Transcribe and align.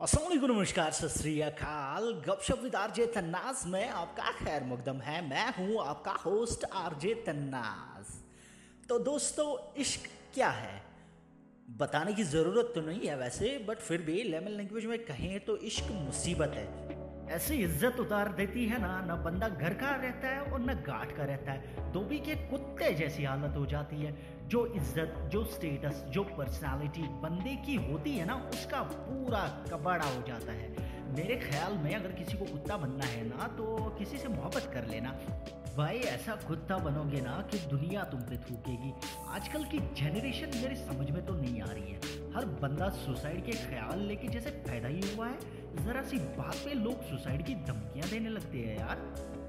असलम 0.00 0.44
नमस्कार, 0.46 0.92
सत 0.92 1.12
श्रीकाल 1.12 2.04
गपशप 2.26 2.62
विद 2.62 2.74
आरजे 2.74 3.06
तन्नाज 3.06 3.66
में 3.66 3.88
आपका 3.88 4.30
खैर 4.34 4.62
मुकदम 4.64 5.00
है। 5.00 5.20
मैं 5.28 5.48
हूँ 5.56 5.76
आपका 5.80 6.12
होस्ट 6.22 6.64
आरजे 6.64 7.12
तन्नाज 7.26 8.14
तो 8.88 8.98
दोस्तों, 8.98 9.46
इश्क 9.76 10.08
क्या 10.34 10.48
है? 10.50 10.82
बताने 11.80 12.12
की 12.12 12.24
ज़रूरत 12.24 12.72
तो 12.74 12.80
नहीं 12.80 13.08
है 13.08 13.16
वैसे 13.16 13.56
बट 13.68 13.78
फिर 13.80 14.02
भी 14.02 14.22
लेमन 14.22 14.52
लैंग्वेज 14.52 14.86
में 14.86 14.98
कहें 15.04 15.38
तो 15.44 15.56
इश्क 15.68 15.92
मुसीबत 15.92 16.54
है। 16.54 16.89
ऐसी 17.30 17.54
इज़्ज़त 17.54 17.98
उतार 18.00 18.28
देती 18.32 18.64
है 18.66 18.80
ना 18.82 18.88
ना 19.06 19.14
बंदा 19.16 19.48
घर 19.48 19.74
का 19.74 19.94
रहता 19.94 20.28
है 20.28 20.40
और 20.42 20.60
न 20.60 20.74
गाठ 20.86 21.16
का 21.16 21.24
रहता 21.24 21.52
है। 21.52 21.92
धोबी 21.92 22.18
के 22.18 22.34
कुत्ते 22.50 22.92
जैसी 22.94 23.24
हालत 23.24 23.56
हो 23.56 23.64
जाती 23.66 23.96
है। 23.96 24.14
जो 24.48 24.64
इज़्ज़त, 24.66 25.14
जो 25.32 25.44
स्टेटस 25.44 26.04
जो 26.08 26.22
पर्सनालिटी 26.30 27.02
बंदे 27.22 27.54
की 27.56 27.74
होती 27.84 28.16
है 28.16 28.26
ना, 28.26 28.34
उसका 28.52 28.82
पूरा 28.82 29.46
कबाड़ा 29.70 30.06
हो 30.06 30.22
जाता 30.28 30.52
है। 30.52 30.88
मेरे 31.10 31.36
ख्याल 31.36 31.78
में 31.78 31.94
अगर 31.94 32.12
किसी 32.12 32.38
को 32.38 32.44
कुत्ता 32.44 32.76
बनना 32.76 33.06
है 33.06 33.24
ना 33.28 33.46
तो 33.56 33.94
किसी 33.98 34.18
से 34.18 34.28
मोहब्बत 34.28 34.70
कर 34.74 34.86
लेना। 34.88 35.10
भाई, 35.76 35.98
ऐसा 35.98 36.34
कुत्ता 36.48 36.76
बनोगे 36.78 37.20
ना 37.20 37.36
कि 37.50 37.58
दुनिया 37.68 38.02
तुम 38.04 38.20
पे 38.20 38.36
थूकेगी। 38.40 38.92
आजकल 39.28 39.64
की 39.64 39.78
जनरेशन 39.96 40.58
मेरी 40.58 40.76
समझ 40.76 41.10
में 41.10 41.24
तो 41.26 41.34
नहीं 41.34 41.62
आ 41.62 41.70
रही 41.72 41.92
है। 41.92 41.98
हर 42.34 42.44
बंदा 42.62 42.88
सुसाइड 42.98 43.44
के 43.44 43.52
ख्याल 43.52 44.00
लेके 44.00 44.28
जैसे 44.28 44.50
पैदा 44.66 44.88
ही 44.88 45.00
हुआ 45.14 45.26
है। 45.26 45.59
जरा 45.76 46.02
सी 46.02 46.18
बात 46.18 46.54
पे 46.54 46.74
लोग 46.74 47.02
सुसाइड 47.02 47.44
की 47.46 47.54
धमकियाँ 47.54 48.08
देने 48.08 48.28
लगते 48.28 48.58
हैं 48.58 48.78
यार। 48.78 48.96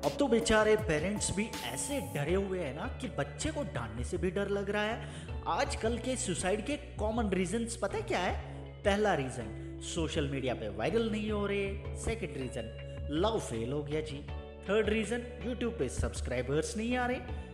अब 0.05 0.12
तो 0.20 0.27
बेचारे 0.27 0.75
पेरेंट्स 0.75 1.35
भी 1.35 1.49
ऐसे 1.66 1.99
डरे 2.16 2.34
हुए 2.34 2.59
हैं 2.59 2.75
ना 2.75 2.88
कि 3.02 3.07
बच्चे 3.07 3.52
को 3.52 3.63
डांटने 3.63 4.03
से 4.03 4.17
भी 4.17 4.31
डर 4.31 4.48
लग 4.48 4.70
रहा 4.70 4.84
है। 4.84 5.09
आजकल 5.48 5.98
के 5.98 6.15
सुसाइड 6.15 6.65
के 6.65 6.77
कॉमन 6.77 7.29
रीजन 7.29 7.67
पता 7.81 7.98
है 7.98 8.03
क्या 8.03 8.20
है? 8.20 8.55
पहला 8.84 9.13
रीजन 9.13 9.79
सोशल 9.84 10.27
मीडिया 10.27 10.53
पे 10.53 10.70
वायरल 10.70 11.12
नहीं 11.12 11.31
हो 11.31 11.45
रहे। 11.45 11.95
सेकंड 11.98 12.38
रीजन 12.38 13.07
लव 13.12 13.40
फेल 13.40 13.71
हो 13.71 13.84
गया 13.84 14.01
जी। 14.01 14.26
थर्ड 14.70 14.90
रीजन 14.90 15.24
यूट्यूब 15.46 15.74
पे 15.74 15.90
सब्सक्राइबर्स 15.90 16.77
नहीं 16.77 16.96
आ 16.98 17.05
रहे। 17.05 17.51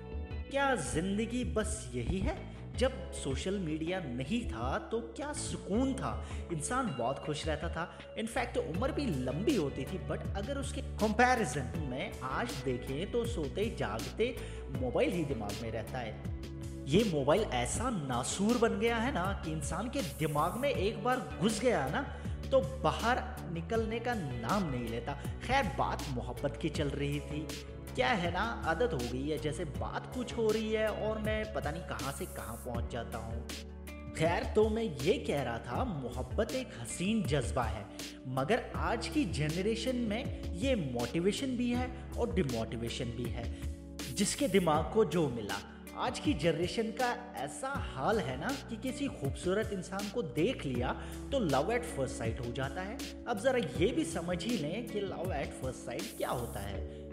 क्या 0.51 0.73
ज़िंदगी 0.75 1.43
बस 1.53 1.89
यही 1.95 2.19
है? 2.19 2.35
जब 2.77 2.91
सोशल 3.13 3.57
मीडिया 3.59 3.99
नहीं 3.99 4.41
था 4.49 4.77
तो 4.91 4.99
क्या 5.15 5.31
सुकून 5.33 5.93
था? 5.93 6.11
इंसान 6.51 6.93
बहुत 6.97 7.19
खुश 7.19 7.45
रहता 7.47 7.69
था। 7.69 7.89
इनफैक्ट 8.17 8.57
उम्र 8.57 8.91
भी 8.91 9.05
लंबी 9.23 9.55
होती 9.55 9.83
थी 9.83 9.97
बट 10.07 10.35
अगर 10.37 10.57
उसके 10.57 10.81
कंपैरिजन 10.81 11.71
में 11.89 12.19
आज 12.23 12.51
देखें 12.65 13.11
तो 13.11 13.25
सोते 13.25 13.65
जागते 13.79 14.35
मोबाइल 14.71 15.11
ही 15.11 15.23
दिमाग 15.25 15.61
में 15.61 15.71
रहता 15.71 15.99
है। 15.99 16.15
ये 16.87 17.03
मोबाइल 17.03 17.41
ऐसा 17.53 17.89
नासूर 17.89 18.57
बन 18.57 18.79
गया 18.79 18.97
है 18.97 19.13
ना 19.13 19.23
कि 19.45 19.51
इंसान 19.51 19.89
के 19.89 20.01
दिमाग 20.19 20.57
में 20.57 20.69
एक 20.69 21.03
बार 21.03 21.27
घुस 21.39 21.59
गया 21.61 21.87
ना 21.87 22.01
तो 22.51 22.59
बाहर 22.83 23.23
निकलने 23.53 23.99
का 23.99 24.13
नाम 24.13 24.69
नहीं 24.71 24.87
लेता। 24.89 25.13
खैर, 25.43 25.65
बात 25.79 26.05
मोहब्बत 26.11 26.57
की 26.61 26.69
चल 26.69 26.89
रही 26.89 27.19
थी। 27.19 27.47
क्या 27.95 28.07
है 28.09 28.31
ना, 28.33 28.41
आदत 28.65 28.93
हो 28.93 29.09
गई 29.11 29.27
है। 29.29 29.37
जैसे 29.37 29.65
बात 29.65 30.13
कुछ 30.15 30.37
हो 30.37 30.47
रही 30.51 30.71
है 30.71 30.87
और 30.87 31.19
मैं 31.19 31.53
पता 31.53 31.71
नहीं 31.71 31.83
कहाँ 31.83 32.11
से 32.11 32.25
कहाँ 32.25 32.55
पहुँच 32.65 32.91
जाता 32.91 33.17
हूँ। 33.17 33.47
खैर 34.17 34.43
तो 34.55 34.69
मैं 34.69 34.83
ये 34.83 35.13
कह 35.19 35.41
रहा 35.43 35.57
था, 35.59 35.83
मोहब्बत 35.83 36.51
एक 36.51 36.69
हसीन 36.81 37.23
जज्बा 37.23 37.63
है। 37.63 37.85
मगर 38.27 38.63
आज 38.75 39.07
की 39.07 39.25
जनरेशन 39.25 39.95
में 39.95 40.53
ये 40.53 40.75
मोटिवेशन 40.75 41.47
भी 41.47 41.69
है 41.71 41.89
और 42.17 42.33
डिमोटिवेशन 42.33 43.05
भी 43.05 43.29
है। 43.29 43.45
जिसके 44.15 44.47
दिमाग 44.47 44.91
को 44.93 45.05
जो 45.05 45.27
मिला। 45.29 45.59
आज 45.97 46.19
की 46.19 46.33
जनरेशन 46.33 46.91
का 46.91 47.11
ऐसा 47.35 47.67
हाल 47.67 48.19
है 48.19 48.39
ना 48.39 48.47
कि 48.69 48.75
किसी 48.77 49.07
खूबसूरत 49.07 49.69
इंसान 49.73 50.09
को 50.09 50.21
देख 50.21 50.65
लिया 50.65 50.91
तो 51.31 51.39
लव 51.39 51.71
एट 51.71 51.83
फ़र्स्ट 51.85 52.15
साइट 52.15 52.39
हो 52.39 52.51
जाता 52.51 52.81
है। 52.81 52.97
अब 53.27 53.39
जरा 53.39 53.59
ये 53.79 53.91
भी 53.91 54.05
समझ 54.05 54.43
ही 54.43 54.57
लें 54.57 54.87
कि 54.87 55.01
लव 55.01 55.33
एट 55.33 55.53
फ़र्स्ट 55.53 55.79
साइट 55.79 56.17
क्या 56.17 56.29
होता 56.29 56.59
है। 56.59 57.06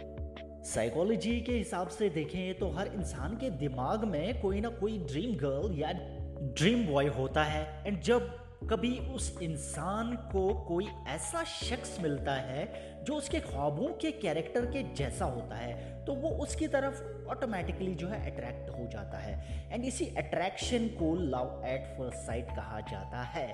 साइकोलॉजी 0.65 1.41
के 1.41 1.53
हिसाब 1.53 1.89
से 1.89 2.09
देखें 2.11 2.59
तो 2.59 2.69
हर 2.70 2.87
इंसान 2.87 3.36
के 3.36 3.51
दिमाग 3.58 4.05
में 4.05 4.41
कोई 4.41 4.61
ना 4.61 4.69
कोई 4.70 4.98
ड्रीम 5.01 5.35
गर्ल 5.36 5.79
या 5.79 5.91
ड्रीम 5.92 6.86
बॉय 6.86 7.07
होता 7.08 7.45
है। 7.45 7.83
एंड 7.86 8.01
जब 8.02 8.30
कभी 8.70 8.92
उस 9.14 9.39
इंसान 9.42 10.14
को 10.33 10.48
कोई 10.64 10.86
ऐसा 11.08 11.42
शख्स 11.45 11.97
मिलता 12.01 12.35
है 12.35 12.64
जो 13.05 13.14
उसके 13.14 13.41
ख्वाबों 13.41 13.89
के 14.01 14.11
कैरेक्टर 14.13 14.67
के 14.67 14.83
जैसा 14.95 15.25
होता 15.25 15.57
है 15.57 15.75
तो 16.05 16.14
वो 16.14 16.30
उसकी 16.45 16.69
तरफ़ 16.69 17.02
ऑटोमेटिकली 17.31 17.95
जो 17.95 18.08
है 18.08 18.31
अट्रैक्ट 18.31 18.70
हो 18.70 18.86
जाता 18.92 19.19
है। 19.19 19.73
एंड 19.73 19.85
इसी 19.85 20.07
अट्रैक्शन 20.19 20.89
को 20.98 21.14
लव 21.17 21.63
एट 21.67 21.96
फ़र्स्ट 21.98 22.27
साइट 22.27 22.57
कहा 22.57 22.81
जाता 22.91 23.23
है। 23.29 23.48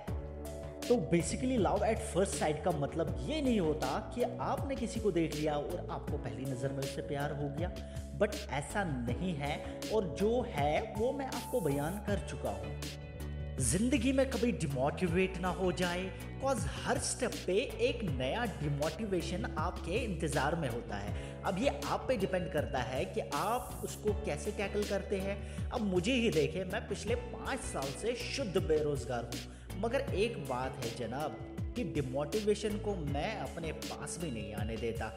तो 0.88 0.96
basically 1.10 1.56
love 1.56 1.84
at 1.84 1.98
first 2.12 2.34
sight 2.34 2.62
का 2.64 2.70
मतलब 2.70 3.16
ये 3.28 3.40
नहीं 3.42 3.60
होता 3.60 3.88
कि 4.14 4.22
आपने 4.22 4.76
किसी 4.76 5.00
को 5.00 5.10
देख 5.10 5.34
लिया 5.34 5.54
और 5.54 5.86
आपको 5.90 6.16
पहली 6.16 6.44
नज़र 6.44 6.72
में 6.72 6.78
उससे 6.78 7.02
प्यार 7.02 7.32
हो 7.32 7.48
गया। 7.58 7.68
बट 8.20 8.34
ऐसा 8.52 8.84
नहीं 8.84 9.34
है 9.34 9.54
और 9.94 10.14
जो 10.20 10.40
है 10.48 10.80
वो 10.96 11.12
मैं 11.12 11.26
आपको 11.26 11.60
बयान 11.60 12.02
कर 12.06 12.26
चुका 12.30 12.50
हूँ। 12.50 12.80
ज़िंदगी 13.60 14.12
में 14.12 14.24
कभी 14.30 14.50
डिमोटिवेट 14.52 15.40
ना 15.40 15.48
हो 15.50 15.70
जाए 15.72 16.02
कॉज 16.42 16.64
हर 16.84 16.98
स्टेप 16.98 17.32
पे 17.46 17.54
एक 17.88 18.02
नया 18.10 18.44
डिमोटिवेशन 18.60 19.44
आपके 19.58 19.96
इंतज़ार 19.96 20.54
में 20.56 20.68
होता 20.68 20.96
है। 20.96 21.14
अब 21.42 21.58
ये 21.58 21.80
आप 21.86 22.04
पे 22.08 22.16
डिपेंड 22.16 22.50
करता 22.52 22.78
है 22.82 23.04
कि 23.04 23.20
आप 23.34 23.80
उसको 23.84 24.12
कैसे 24.26 24.50
टैकल 24.52 24.84
करते 24.84 25.18
हैं। 25.18 25.38
अब 25.70 25.80
मुझे 25.82 26.12
ही 26.14 26.30
देखें, 26.30 26.64
मैं 26.64 26.86
पिछले 26.88 27.14
पाँच 27.14 27.60
साल 27.62 27.92
से 28.02 28.14
शुद्ध 28.16 28.56
बेरोज़गार 28.58 29.24
हूँ। 29.24 29.59
मगर 29.80 30.00
एक 30.14 30.36
बात 30.48 30.84
है 30.84 30.96
जनाब, 30.98 31.36
कि 31.76 31.84
डिमोटिवेशन 31.84 32.76
को 32.78 32.94
मैं 32.96 33.36
अपने 33.38 33.72
पास 33.72 34.18
भी 34.22 34.30
नहीं 34.30 34.54
आने 34.54 34.76
देता। 34.76 35.12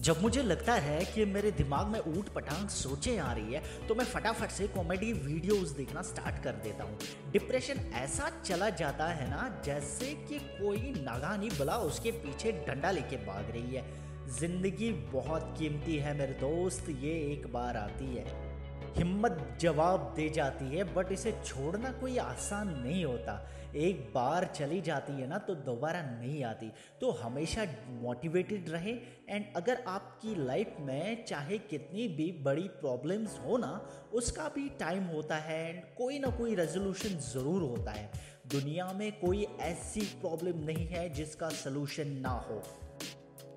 जब 0.00 0.20
मुझे 0.22 0.42
लगता 0.42 0.74
है 0.74 1.04
कि 1.04 1.24
मेरे 1.24 1.50
दिमाग 1.50 1.86
में 1.86 1.98
ऊट 2.00 2.28
पटांग 2.28 2.68
सोचें 2.68 3.18
आ 3.18 3.32
रही 3.32 3.54
है 3.54 3.62
तो 3.88 3.94
मैं 3.94 4.04
फटाफट 4.04 4.50
से 4.50 4.66
कॉमेडी 4.68 5.12
वीडियोस 5.14 5.70
देखना 5.70 6.02
स्टार्ट 6.02 6.42
कर 6.44 6.60
देता 6.64 6.84
हूँ। 6.84 6.98
डिप्रेशन 7.32 7.80
ऐसा 7.96 8.30
चला 8.44 8.68
जाता 8.72 9.06
है 9.06 9.28
ना, 9.30 9.62
जैसे 9.64 10.12
कि 10.28 10.38
कोई 10.38 10.92
नागानी 10.98 11.50
बला 11.58 11.76
उसके 11.84 12.10
पीछे 12.18 12.52
डंडा 12.66 12.90
लेके 12.90 13.16
भाग 13.26 13.50
रही 13.50 13.76
है। 13.76 13.84
ज़िंदगी 14.30 14.90
बहुत 15.12 15.54
कीमती 15.58 15.96
है 15.96 16.16
मेरे 16.18 16.32
दोस्त, 16.34 16.88
ये 16.90 17.12
एक 17.32 17.52
बार 17.52 17.76
आती 17.76 18.14
है। 18.16 18.47
हिम्मत 18.96 19.38
जवाब 19.60 20.12
दे 20.16 20.28
जाती 20.30 20.64
है 20.68 20.84
बट 20.94 21.12
इसे 21.12 21.32
छोड़ना 21.44 21.90
कोई 21.92 22.16
आसान 22.18 22.68
नहीं 22.78 23.04
होता। 23.04 23.34
एक 23.76 24.00
बार 24.14 24.44
चली 24.54 24.80
जाती 24.80 25.12
है 25.12 25.26
ना 25.28 25.38
तो 25.38 25.54
दोबारा 25.54 26.00
नहीं 26.02 26.42
आती। 26.44 26.70
तो 27.00 27.10
हमेशा 27.12 27.64
मोटिवेटेड 28.02 28.68
रहे 28.70 28.92
एंड 29.28 29.44
अगर 29.56 29.82
आपकी 29.88 30.34
लाइफ 30.44 30.76
में 30.80 31.24
चाहे 31.24 31.58
कितनी 31.70 32.06
भी 32.08 32.30
बड़ी 32.44 32.68
प्रॉब्लम्स 32.80 33.38
हो 33.38 33.56
ना, 33.56 33.72
उसका 34.12 34.48
भी 34.48 34.68
टाइम 34.80 35.04
होता 35.06 35.36
है 35.38 35.62
एंड 35.68 35.82
कोई 35.98 36.18
ना 36.18 36.30
कोई 36.38 36.54
रेजोल्यूशन 36.54 37.18
ज़रूर 37.28 37.62
होता 37.62 37.92
है। 37.92 38.10
दुनिया 38.50 38.92
में 38.92 39.10
कोई 39.20 39.46
ऐसी 39.60 40.00
प्रॉब्लम 40.20 40.64
नहीं 40.64 40.86
है 40.86 41.08
जिसका 41.14 41.48
सलूशन 41.56 42.16
ना 42.20 42.30
हो। 42.48 42.62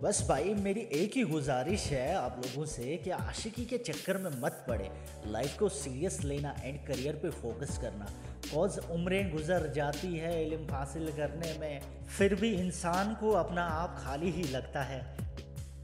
बस 0.03 0.25
भाई, 0.29 0.53
मेरी 0.53 0.79
एक 0.93 1.11
ही 1.15 1.23
गुजारिश 1.23 1.85
है 1.85 2.15
आप 2.15 2.41
लोगों 2.45 2.65
से 2.65 2.97
कि 2.97 3.09
आशिकी 3.09 3.65
के 3.65 3.77
चक्कर 3.77 4.17
में 4.17 4.31
मत 4.41 4.65
पड़े। 4.67 4.89
लाइफ 5.27 5.57
को 5.59 5.69
सीरियस 5.69 6.21
लेना 6.23 6.55
एंड 6.63 6.87
करियर 6.87 7.15
पे 7.15 7.29
फोकस 7.29 7.77
करना। 7.77 8.07
कॉज 8.53 8.79
उम्रें 8.91 9.31
गुजर 9.31 9.73
जाती 9.75 10.17
है 10.17 10.47
इल्म 10.47 10.73
हासिल 10.73 11.11
करने 11.11 11.57
में, 11.59 11.81
फिर 12.17 12.35
भी 12.35 12.53
इंसान 12.53 13.13
को 13.15 13.31
अपना 13.31 13.63
आप 13.63 14.01
खाली 14.05 14.31
ही 14.31 14.43
लगता 14.43 14.83
है। 14.83 15.17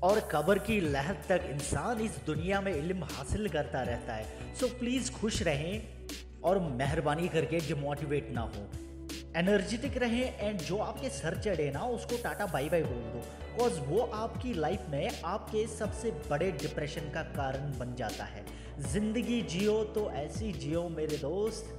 और 0.04 0.20
कब्र 0.32 0.60
की 0.60 0.80
लहर 0.80 1.18
तक 1.30 1.48
इंसान 1.50 2.00
इस 2.00 2.18
दुनिया 2.26 2.62
में 2.62 2.74
इल्म 2.74 3.04
हासिल 3.04 3.50
करता 3.50 3.82
रहता 3.82 4.14
है। 4.14 4.56
सो 4.56 4.68
प्लीज़ 4.68 5.12
खुश 5.12 5.42
रहें 5.42 6.08
और 6.44 6.60
मेहरबानी 6.60 7.28
करके 7.28 7.60
डिमोटिवेट 7.60 8.32
ना 8.32 8.42
हो। 8.42 8.70
एनर्जेटिक 9.38 9.98
रहे 9.98 10.24
एंड 10.40 10.60
जो 10.60 10.78
आपके 10.78 11.10
सर 11.10 11.38
चढ़े 11.38 11.70
ना, 11.72 11.82
उसको 11.82 12.18
टाटा 12.24 12.46
बाई 12.46 12.70
बाई 12.70 12.84
बोल 12.84 13.04
दो। 13.04 13.20
बिकॉज़ 13.20 13.80
वो 13.82 14.00
आपकी 14.16 14.54
लाइफ 14.54 14.86
में 14.90 15.22
आपके 15.26 15.66
सबसे 15.68 16.12
बड़े 16.30 16.52
डिप्रेशन 16.52 17.10
का 17.12 17.24
कारण 17.36 17.72
बन 17.80 17.96
जाता 17.96 18.24
है। 18.24 18.46
ज़िंदगी 18.84 19.42
जियो 19.42 19.84
तो 19.96 20.10
ऐसी 20.12 20.52
जियो 20.54 20.88
मेरे 20.90 21.18
दोस्त, 21.18 21.74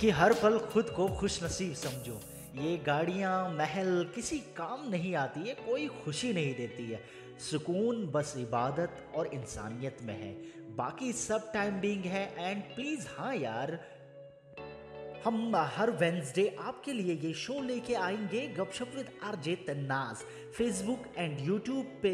कि 0.00 0.10
हर 0.10 0.32
पल 0.32 0.58
खुद 0.72 0.90
को 0.90 1.08
खुश 1.08 1.42
नसीब 1.44 1.74
समझो। 1.74 2.20
ये 2.56 2.76
गाड़ियाँ, 2.76 3.48
महल, 3.50 4.04
किसी 4.14 4.38
काम 4.56 4.88
नहीं 4.90 5.14
आती 5.14 5.40
है, 5.40 5.54
कोई 5.56 5.86
खुशी 6.04 6.32
नहीं 6.32 6.54
देती 6.54 6.90
है। 6.90 7.00
सुकून 7.40 8.06
बस 8.06 8.34
इबादत 8.38 8.96
और 9.14 9.26
इंसानियत 9.26 9.98
में 10.02 10.14
है। 10.14 10.32
बाकी 10.76 11.12
सब 11.12 11.52
टाइम 11.52 11.80
बिंग 11.80 12.04
है 12.04 12.24
एंड 12.38 12.62
प्लीज़ 12.74 13.06
हाँ 13.10 13.34
यार 13.34 13.78
हम 15.24 15.56
हर 15.56 15.90
वेंसडे 15.90 16.46
आपके 16.60 16.92
लिए 16.92 17.14
ये 17.14 17.32
शो 17.34 17.60
लेके 17.62 17.94
आएँगे 17.94 18.46
गपशप 18.48 18.92
with 18.96 19.08
R 19.24 19.36
J 19.36 19.54
Tannaz 19.56 20.22
Facebook 20.52 21.02
and 21.16 21.40
YouTube 21.40 21.86
पे 22.02 22.12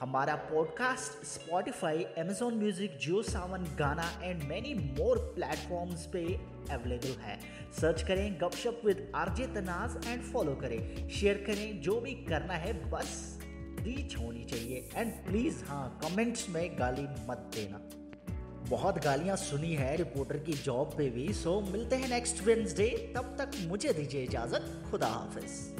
हमारा 0.00 0.34
podcast 0.34 1.24
Spotify 1.26 2.04
Amazon 2.18 2.54
music 2.54 2.96
Jio 2.96 3.22
Saavn 3.22 3.64
Gaana 3.78 4.08
and 4.22 4.42
many 4.42 4.74
more 4.74 5.18
platforms 5.34 6.06
पे 6.06 6.24
अवेलेबल 6.70 7.20
है। 7.22 7.38
सर्च 7.80 8.02
करें 8.02 8.38
गपशप 8.40 8.80
with 8.84 9.12
RJ 9.16 9.46
Tanaz 9.46 10.06
and 10.06 10.22
follow 10.22 10.54
करें। 10.54 11.08
शेयर 11.08 11.44
करें 11.46 11.80
जो 11.80 12.00
भी 12.00 12.14
करना 12.24 12.54
है, 12.54 12.72
बस 12.90 13.38
रीच 13.80 14.16
होनी 14.16 14.44
चाहिए। 14.44 14.88
एंड 14.94 15.12
प्लीज़ 15.26 15.64
हाँ 15.64 15.98
कमेंट्स 16.02 16.48
में 16.48 16.78
गाली 16.78 17.02
मत 17.02 17.50
देना। 17.54 17.88
बहुत 18.70 18.98
गालियाँ 19.04 19.36
सुनी 19.36 19.74
है 19.74 19.96
रिपोर्टर 19.96 20.36
की 20.38 20.52
जॉब 20.52 20.94
पे 20.98 21.08
भी 21.10 21.32
सो 21.34 21.60
मिलते 21.60 21.96
हैं 21.96 22.08
नेक्स्ट 22.10 22.44
वेंसडे 22.44 22.88
तब 23.16 23.36
तक 23.38 23.50
मुझे 23.66 23.92
दीजिए 23.92 24.22
इजाज़त। 24.22 24.72
खुदा 24.90 25.06
हाफिज़। 25.06 25.79